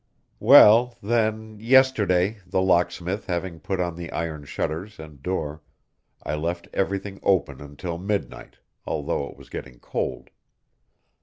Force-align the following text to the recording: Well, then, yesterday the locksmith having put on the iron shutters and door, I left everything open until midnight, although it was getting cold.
Well, 0.39 0.97
then, 1.03 1.59
yesterday 1.59 2.39
the 2.47 2.59
locksmith 2.59 3.27
having 3.27 3.59
put 3.59 3.79
on 3.79 3.95
the 3.95 4.11
iron 4.11 4.45
shutters 4.45 4.99
and 4.99 5.21
door, 5.21 5.61
I 6.23 6.33
left 6.33 6.67
everything 6.73 7.19
open 7.21 7.61
until 7.61 7.99
midnight, 7.99 8.57
although 8.83 9.27
it 9.29 9.37
was 9.37 9.51
getting 9.51 9.77
cold. 9.77 10.31